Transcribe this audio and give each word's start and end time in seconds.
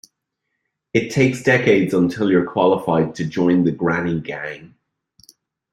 It 0.95 1.11
takes 1.11 1.43
decades 1.43 1.93
until 1.93 2.31
you're 2.31 2.49
qualified 2.51 3.13
to 3.13 3.23
join 3.23 3.65
the 3.65 3.71
granny 3.71 4.19
gang. 4.19 4.73